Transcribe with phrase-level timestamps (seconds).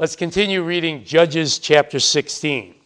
[0.00, 2.76] Let's continue reading Judges chapter 16.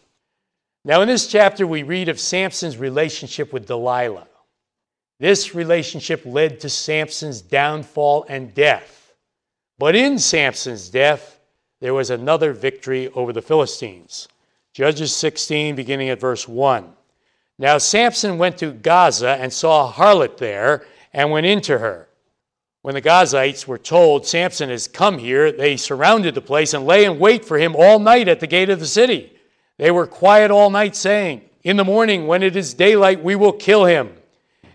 [0.82, 4.28] Now, in this chapter, we read of Samson's relationship with Delilah.
[5.20, 9.12] This relationship led to Samson's downfall and death.
[9.78, 11.38] But in Samson's death,
[11.82, 14.26] there was another victory over the Philistines.
[14.72, 16.94] Judges 16, beginning at verse 1.
[17.58, 22.08] Now Samson went to Gaza and saw a harlot there and went into her.
[22.82, 27.04] When the Gazites were told Samson has come here, they surrounded the place and lay
[27.04, 29.32] in wait for him all night at the gate of the city.
[29.78, 33.52] They were quiet all night, saying, In the morning, when it is daylight, we will
[33.52, 34.12] kill him.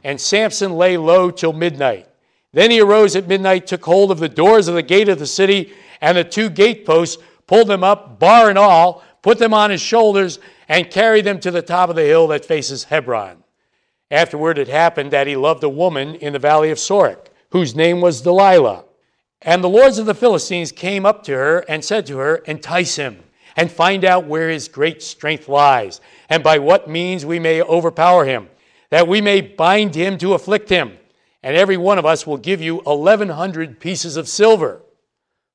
[0.05, 2.07] And Samson lay low till midnight.
[2.53, 5.27] Then he arose at midnight, took hold of the doors of the gate of the
[5.27, 9.81] city, and the two gateposts, pulled them up, bar and all, put them on his
[9.81, 13.43] shoulders, and carried them to the top of the hill that faces Hebron.
[14.09, 18.01] Afterward, it happened that he loved a woman in the valley of Sorek whose name
[18.01, 18.85] was Delilah.
[19.41, 22.95] And the lords of the Philistines came up to her and said to her, Entice
[22.95, 23.23] him
[23.57, 28.23] and find out where his great strength lies, and by what means we may overpower
[28.23, 28.47] him,
[28.91, 30.97] that we may bind him to afflict him.
[31.43, 34.81] And every one of us will give you 1,100 pieces of silver.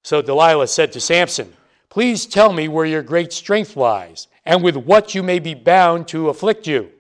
[0.03, 1.55] So Delilah said to Samson,
[1.89, 6.09] Please tell me where your great strength lies, and with what you may be bound
[6.09, 6.91] to afflict you.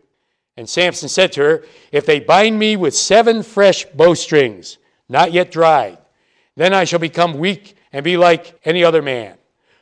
[0.56, 5.50] And Samson said to her, If they bind me with seven fresh bowstrings, not yet
[5.50, 5.98] dried.
[6.56, 9.36] Then I shall become weak and be like any other man.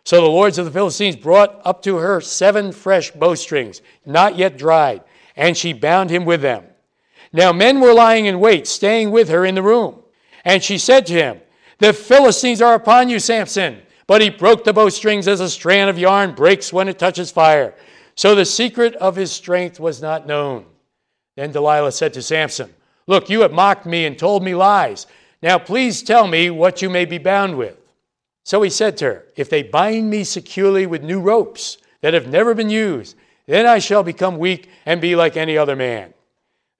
[0.04, 4.56] So the lords of the Philistines brought up to her seven fresh bowstrings, not yet
[4.56, 5.02] dried,
[5.36, 6.64] and she bound him with them.
[7.32, 10.02] Now men were lying in wait, staying with her in the room.
[10.44, 11.40] And she said to him,
[11.78, 13.82] The Philistines are upon you, Samson.
[14.06, 17.74] But he broke the bowstrings as a strand of yarn breaks when it touches fire.
[18.16, 20.64] So the secret of his strength was not known.
[21.36, 22.74] Then Delilah said to Samson,
[23.10, 25.08] Look, you have mocked me and told me lies.
[25.42, 27.76] Now please tell me what you may be bound with.
[28.44, 32.28] So he said to her, If they bind me securely with new ropes that have
[32.28, 33.16] never been used,
[33.46, 36.14] then I shall become weak and be like any other man.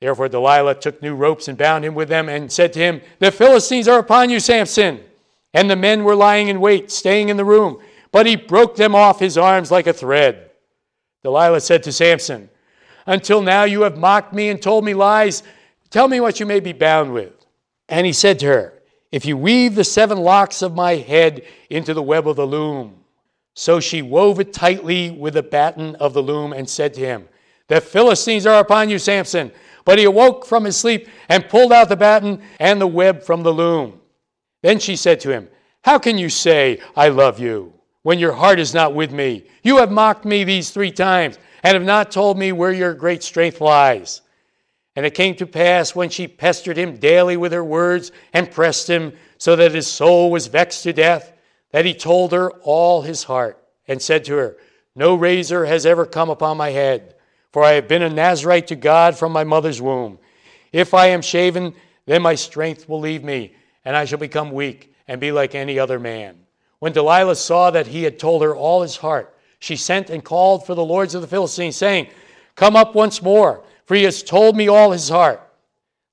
[0.01, 3.33] Therefore Delilah took new ropes and bound him with them and said to him, The
[3.33, 5.01] Philistines are upon you, Samson.
[5.53, 7.83] And the men were lying in wait, staying in the room.
[8.13, 10.53] But he broke them off his arms like a thread.
[11.25, 12.51] Delilah said to Samson,
[13.05, 15.43] Until now you have mocked me and told me lies.
[15.91, 17.33] Tell me what you may be bound with.
[17.89, 21.93] And he said to her, If you weave the seven locks of my head into
[21.93, 22.97] the web of the loom.
[23.55, 27.29] So she wove it tightly with the batten of the loom and said to him,
[27.67, 29.51] The Philistines are upon you, Samson.
[29.85, 33.43] But he awoke from his sleep and pulled out the batten and the web from
[33.43, 34.01] the loom.
[34.63, 35.49] Then she said to him,
[35.83, 37.73] How can you say, I love you,
[38.03, 39.47] when your heart is not with me?
[39.65, 43.23] You have mocked me these three times and have not told me where your great
[43.23, 44.21] strength lies.
[44.97, 48.89] And it came to pass when she pestered him daily with her words and pressed
[48.91, 51.33] him so that his soul was vexed to death,
[51.71, 54.57] that he told her all his heart and said to her,
[54.95, 57.15] No razor has ever come upon my head,
[57.53, 60.19] for I have been a Nazarite to God from my mother's womb.
[60.73, 61.75] If I am shaven,
[62.07, 65.79] then my strength will leave me, and I shall become weak and be like any
[65.79, 66.37] other man.
[66.81, 70.67] When Delilah saw that he had told her all his heart, she sent and called
[70.67, 72.09] for the lords of the Philistines, saying,
[72.57, 75.43] Come up once more for he has told me all his heart.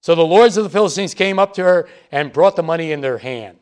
[0.01, 3.01] So the lords of the Philistines came up to her and brought the money in
[3.01, 3.59] their hand.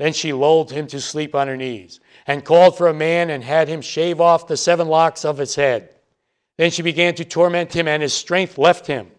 [0.00, 3.44] Then she lulled him to sleep on her knees and called for a man and
[3.44, 5.90] had him shave off the seven locks of his head.
[6.58, 9.12] Then she began to torment him, and his strength left him.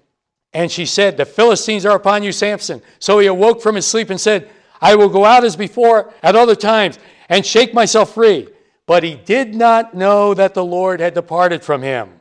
[0.51, 2.81] And she said, The Philistines are upon you, Samson.
[2.99, 4.49] So he awoke from his sleep and said,
[4.81, 6.99] I will go out as before at other times
[7.29, 8.49] and shake myself free.
[8.87, 12.16] But he did not know that the Lord had departed from him.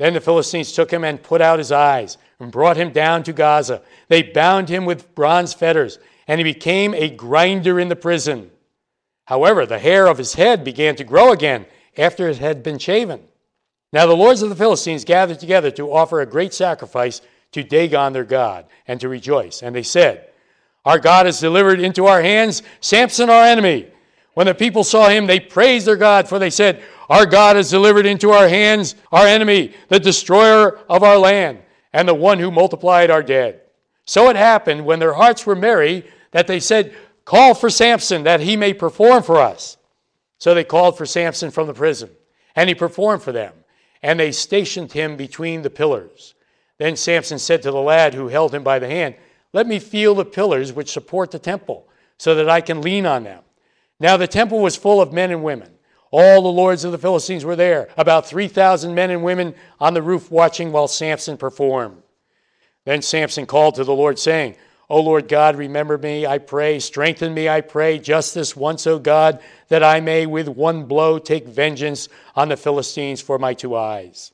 [0.00, 3.34] Then the Philistines took him and put out his eyes and brought him down to
[3.34, 3.82] Gaza.
[4.08, 8.50] They bound him with bronze fetters, and he became a grinder in the prison.
[9.26, 11.66] However, the hair of his head began to grow again
[11.98, 13.20] after it had been shaven.
[13.92, 17.20] Now the lords of the Philistines gathered together to offer a great sacrifice
[17.52, 19.62] to Dagon their God and to rejoice.
[19.62, 20.30] And they said,
[20.86, 23.88] Our God has delivered into our hands Samson our enemy.
[24.32, 27.68] When the people saw him, they praised their God, for they said, our God has
[27.68, 31.58] delivered into our hands our enemy, the destroyer of our land,
[31.92, 33.60] and the one who multiplied our dead.
[34.04, 38.40] So it happened when their hearts were merry that they said, Call for Samson that
[38.40, 39.76] he may perform for us.
[40.38, 42.10] So they called for Samson from the prison,
[42.54, 43.52] and he performed for them,
[44.02, 46.34] and they stationed him between the pillars.
[46.78, 49.16] Then Samson said to the lad who held him by the hand,
[49.52, 53.24] Let me feel the pillars which support the temple, so that I can lean on
[53.24, 53.42] them.
[53.98, 55.72] Now the temple was full of men and women.
[56.10, 60.02] All the lords of the Philistines were there, about 3,000 men and women on the
[60.02, 62.02] roof watching while Samson performed.
[62.84, 64.56] Then Samson called to the Lord, saying,
[64.88, 66.80] O Lord God, remember me, I pray.
[66.80, 68.00] Strengthen me, I pray.
[68.00, 73.20] Justice once, O God, that I may with one blow take vengeance on the Philistines
[73.20, 74.32] for my two eyes.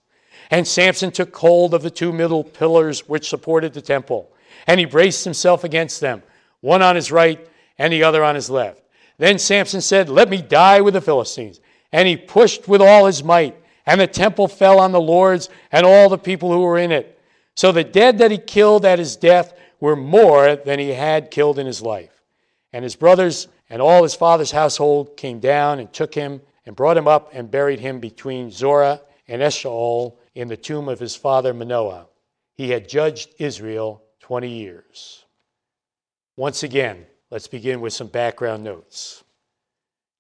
[0.50, 4.32] And Samson took hold of the two middle pillars which supported the temple,
[4.66, 6.22] and he braced himself against them,
[6.62, 7.46] one on his right
[7.78, 8.80] and the other on his left.
[9.18, 11.60] Then Samson said, Let me die with the Philistines.
[11.92, 13.56] And he pushed with all his might,
[13.86, 17.18] and the temple fell on the lords and all the people who were in it.
[17.54, 21.58] So the dead that he killed at his death were more than he had killed
[21.58, 22.22] in his life.
[22.72, 26.96] And his brothers and all his father's household came down and took him and brought
[26.96, 31.54] him up and buried him between Zorah and Eshtaol in the tomb of his father
[31.54, 32.06] Manoah.
[32.54, 35.24] He had judged Israel 20 years.
[36.36, 39.24] Once again, let's begin with some background notes.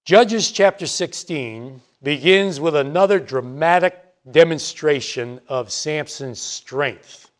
[0.06, 4.00] Judges chapter 16 begins with another dramatic
[4.30, 7.32] demonstration of Samson's strength.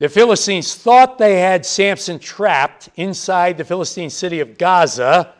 [0.00, 5.34] The Philistines thought they had Samson trapped inside the Philistine city of Gaza.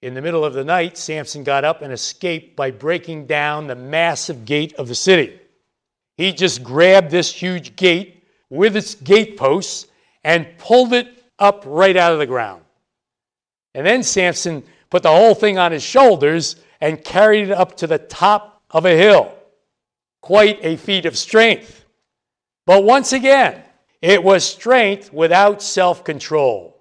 [0.00, 3.76] In the middle of the night, Samson got up and escaped by breaking down the
[3.76, 5.38] massive gate of the city.
[6.16, 9.88] He just grabbed this huge gate with its gateposts
[10.24, 12.62] and pulled it up right out of the ground.
[13.74, 17.86] And then Samson put the whole thing on his shoulders and carried it up to
[17.86, 19.32] the top of a hill.
[20.20, 21.84] Quite a feat of strength.
[22.66, 23.62] But once again,
[24.02, 26.76] it was strength without self control.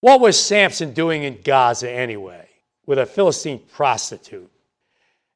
[0.00, 2.48] What was Samson doing in Gaza anyway,
[2.86, 4.50] with a Philistine prostitute?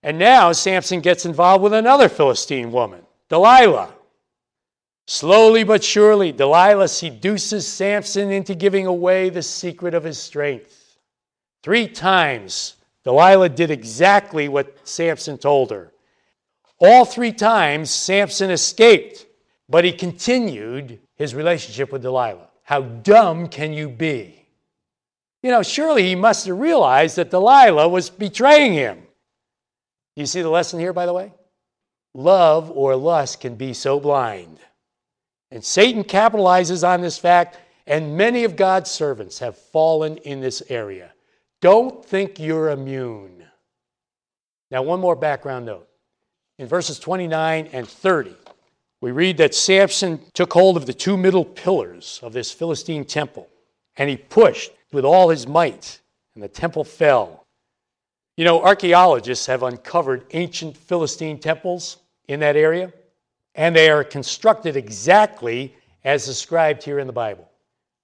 [0.02, 3.94] And now Samson gets involved with another Philistine woman, Delilah.
[5.06, 10.79] Slowly but surely, Delilah seduces Samson into giving away the secret of his strength.
[11.62, 15.92] Three times, Delilah did exactly what Samson told her.
[16.78, 19.26] All three times, Samson escaped
[19.70, 22.48] but he continued his relationship with Delilah.
[22.64, 24.44] How dumb can you be?
[25.42, 29.00] You know, surely he must have realized that Delilah was betraying him.
[30.16, 31.32] You see the lesson here, by the way?
[32.14, 34.58] Love or lust can be so blind.
[35.52, 40.62] And Satan capitalizes on this fact, and many of God's servants have fallen in this
[40.68, 41.12] area.
[41.60, 43.44] Don't think you're immune.
[44.70, 45.88] Now, one more background note.
[46.58, 48.34] In verses 29 and 30,
[49.00, 53.48] we read that Samson took hold of the two middle pillars of this Philistine temple
[53.96, 56.00] and he pushed with all his might,
[56.34, 57.44] and the temple fell.
[58.36, 62.92] You know, archaeologists have uncovered ancient Philistine temples in that area,
[63.54, 67.46] and they are constructed exactly as described here in the Bible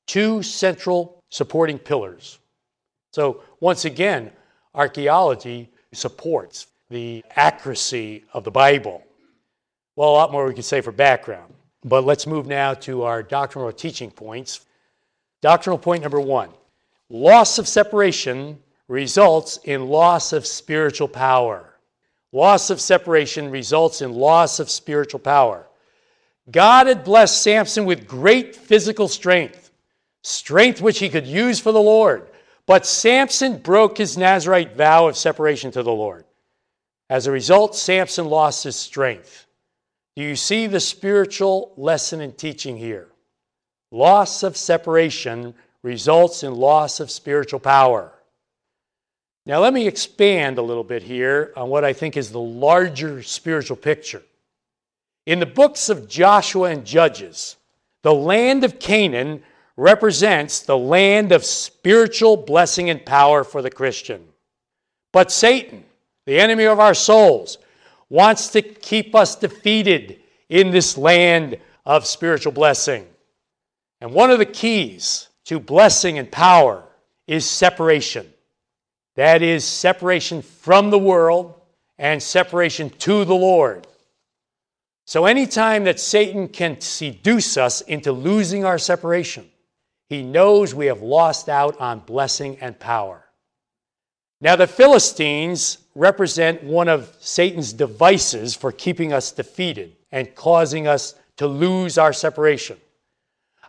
[0.07, 2.39] two central supporting pillars.
[3.17, 4.31] So, once again,
[4.75, 9.03] archaeology supports the accuracy of the Bible.
[9.95, 11.55] Well, a lot more we could say for background.
[11.83, 14.67] But let's move now to our doctrinal teaching points.
[15.41, 16.51] Doctrinal point number one
[17.09, 21.73] loss of separation results in loss of spiritual power.
[22.33, 25.67] Loss of separation results in loss of spiritual power.
[26.51, 29.71] God had blessed Samson with great physical strength,
[30.23, 32.29] strength which he could use for the Lord.
[32.67, 36.25] But Samson broke his Nazarite vow of separation to the Lord.
[37.09, 39.47] As a result, Samson lost his strength.
[40.17, 43.09] Do you see the spiritual lesson and teaching here?
[43.93, 48.13] Loss of separation results in loss of spiritual power.
[49.45, 53.23] Now, let me expand a little bit here on what I think is the larger
[53.23, 54.23] spiritual picture.
[55.25, 57.55] In the books of Joshua and Judges,
[58.03, 59.45] the land of Canaan
[59.77, 64.25] represents the land of spiritual blessing and power for the Christian.
[65.13, 65.85] But Satan,
[66.25, 67.59] the enemy of our souls,
[68.09, 73.07] wants to keep us defeated in this land of spiritual blessing.
[74.01, 76.85] And one of the keys to blessing and power
[77.27, 78.33] is separation.
[79.15, 81.55] That is, separation from the world
[81.99, 83.87] and separation to the Lord.
[85.07, 89.49] So, anytime that Satan can seduce us into losing our separation,
[90.09, 93.25] he knows we have lost out on blessing and power.
[94.41, 101.15] Now, the Philistines represent one of Satan's devices for keeping us defeated and causing us
[101.39, 102.77] to lose our separation.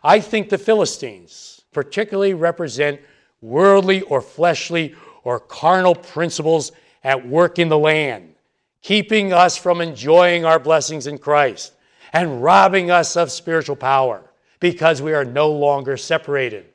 [0.02, 3.00] I think the Philistines particularly represent
[3.40, 8.34] worldly or fleshly or carnal principles at work in the land,
[8.82, 11.72] keeping us from enjoying our blessings in Christ
[12.12, 14.27] and robbing us of spiritual power
[14.60, 16.66] because we are no longer separated.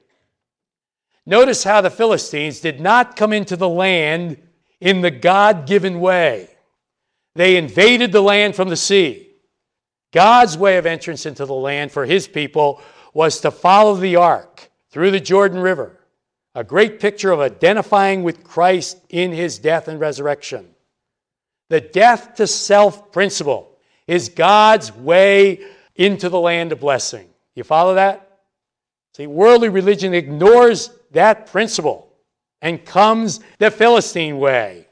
[1.25, 4.37] Notice how the Philistines did not come into the land
[4.81, 6.49] in the God given way.
[7.35, 9.29] They invaded the land from the sea.
[10.11, 12.81] God's way of entrance into the land for his people
[13.13, 15.99] was to follow the ark through the Jordan River,
[16.53, 20.69] a great picture of identifying with Christ in his death and resurrection.
[21.69, 25.61] The death to self principle is God's way
[25.95, 27.32] into the land of blessing.
[27.55, 28.39] You follow that?
[29.15, 32.11] See, worldly religion ignores that principle
[32.61, 34.87] and comes the Philistine way.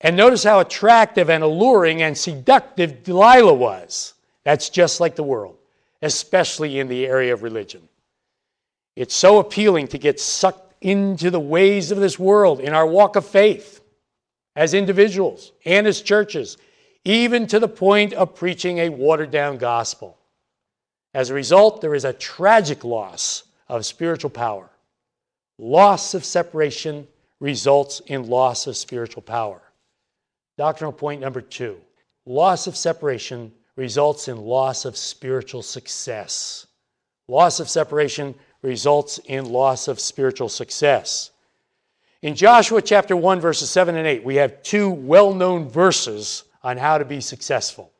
[0.00, 4.14] And notice how attractive and alluring and seductive Delilah was.
[4.44, 5.56] That's just like the world,
[6.02, 7.88] especially in the area of religion.
[8.94, 13.16] It's so appealing to get sucked into the ways of this world in our walk
[13.16, 13.80] of faith
[14.54, 16.58] as individuals and as churches,
[17.04, 20.18] even to the point of preaching a watered down gospel.
[21.14, 24.68] As a result, there is a tragic loss of spiritual power.
[25.58, 27.06] Loss of separation
[27.38, 29.62] results in loss of spiritual power.
[30.58, 31.78] Doctrinal point number two
[32.26, 36.66] loss of separation results in loss of spiritual success.
[37.28, 41.30] Loss of separation results in loss of spiritual success.
[42.22, 46.78] In Joshua chapter 1, verses 7 and 8, we have two well known verses on
[46.78, 47.92] how to be successful.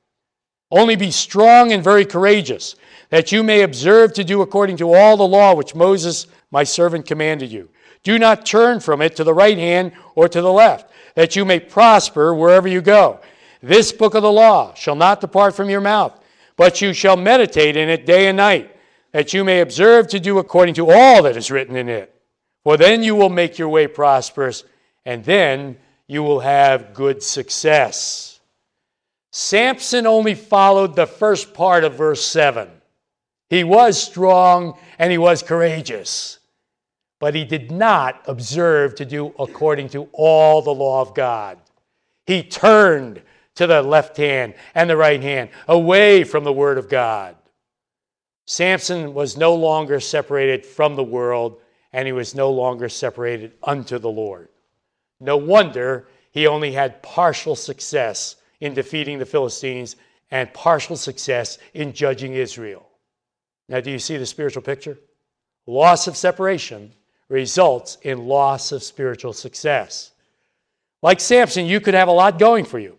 [0.70, 2.74] Only be strong and very courageous,
[3.10, 7.06] that you may observe to do according to all the law which Moses, my servant,
[7.06, 7.70] commanded you.
[8.02, 11.44] Do not turn from it to the right hand or to the left, that you
[11.44, 13.20] may prosper wherever you go.
[13.62, 16.18] This book of the law shall not depart from your mouth,
[16.56, 18.76] but you shall meditate in it day and night,
[19.12, 22.14] that you may observe to do according to all that is written in it.
[22.62, 24.64] For then you will make your way prosperous,
[25.04, 28.33] and then you will have good success.
[29.36, 32.70] Samson only followed the first part of verse 7.
[33.50, 36.38] He was strong and he was courageous,
[37.18, 41.58] but he did not observe to do according to all the law of God.
[42.26, 43.22] He turned
[43.56, 47.34] to the left hand and the right hand, away from the Word of God.
[48.46, 51.60] Samson was no longer separated from the world,
[51.92, 54.48] and he was no longer separated unto the Lord.
[55.18, 59.96] No wonder he only had partial success in defeating the Philistines
[60.30, 62.88] and partial success in judging Israel.
[63.68, 64.98] Now, do you see the spiritual picture?
[65.66, 66.92] Loss of separation
[67.28, 70.12] results in loss of spiritual success.
[71.02, 72.96] Like Samson, you could have a lot going for you.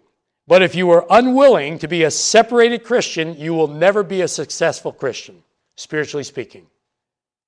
[0.48, 4.28] But if you are unwilling to be a separated Christian, you will never be a
[4.28, 5.42] successful Christian,
[5.76, 6.68] spiritually speaking.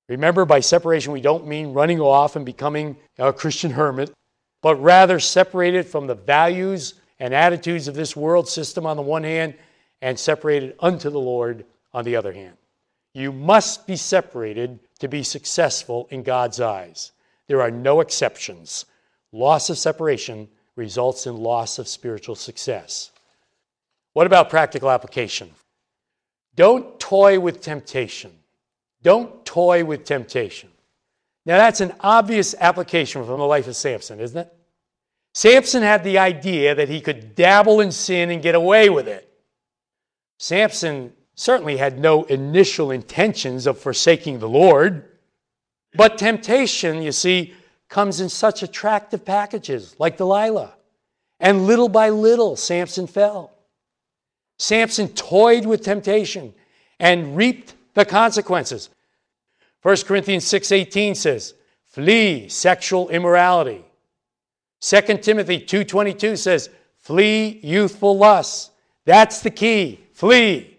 [0.08, 4.12] Remember, by separation, we don't mean running off and becoming a Christian hermit,
[4.60, 9.24] but rather separated from the values and attitudes of this world system on the one
[9.24, 9.54] hand,
[10.00, 12.56] and separated unto the Lord on the other hand.
[13.14, 17.12] You must be separated to be successful in God's eyes.
[17.48, 18.84] There are no exceptions.
[19.32, 23.10] Loss of separation results in loss of spiritual success.
[24.12, 25.50] What about practical application?
[26.54, 28.32] Don't toy with temptation.
[29.02, 30.70] Don't toy with temptation.
[31.46, 34.52] Now, that's an obvious application from the life of Samson, isn't it?
[35.34, 39.28] Samson had the idea that he could dabble in sin and get away with it.
[40.38, 45.04] Samson certainly had no initial intentions of forsaking the Lord,
[45.94, 47.54] but temptation, you see,
[47.88, 50.74] comes in such attractive packages like Delilah.
[51.40, 53.52] And little by little, Samson fell.
[54.58, 56.52] Samson toyed with temptation
[56.98, 58.90] and reaped the consequences.
[59.82, 61.54] 1 Corinthians 6:18 says,
[61.84, 63.84] "Flee sexual immorality."
[64.80, 68.70] 2 Timothy 2:22 says, "Flee youthful lusts."
[69.04, 70.00] That's the key.
[70.12, 70.78] Flee.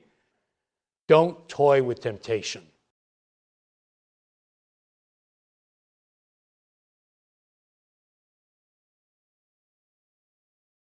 [1.08, 2.69] Don't toy with temptation.